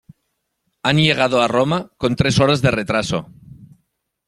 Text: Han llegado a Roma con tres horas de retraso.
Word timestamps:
Han 0.81 0.97
llegado 0.99 1.41
a 1.43 1.47
Roma 1.47 1.91
con 1.97 2.15
tres 2.15 2.39
horas 2.39 2.63
de 2.63 2.71
retraso. 2.71 3.27